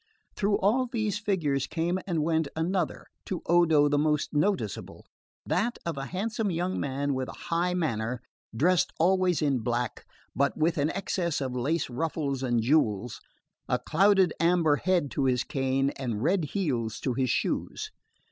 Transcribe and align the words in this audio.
Through 0.35 0.57
all 0.57 0.87
these 0.87 1.19
figures 1.19 1.67
came 1.67 1.99
and 2.07 2.23
went 2.23 2.47
another, 2.55 3.05
to 3.25 3.43
Odo 3.45 3.87
the 3.87 3.99
most 3.99 4.33
noticeable, 4.33 5.05
that 5.45 5.77
of 5.85 5.95
a 5.95 6.07
handsome 6.07 6.49
young 6.49 6.79
man 6.79 7.13
with 7.13 7.29
a 7.29 7.33
high 7.53 7.75
manner, 7.75 8.23
dressed 8.57 8.91
always 8.97 9.43
in 9.43 9.59
black, 9.59 10.07
but 10.35 10.57
with 10.57 10.79
an 10.79 10.89
excess 10.93 11.39
of 11.39 11.55
lace 11.55 11.87
ruffles 11.87 12.41
and 12.41 12.63
jewels, 12.63 13.21
a 13.69 13.77
clouded 13.77 14.33
amber 14.39 14.77
head 14.77 15.11
to 15.11 15.25
his 15.25 15.43
cane, 15.43 15.91
and 15.91 16.23
red 16.23 16.45
heels 16.45 16.99
to 17.01 17.13
his 17.13 17.29
shoes. 17.29 17.91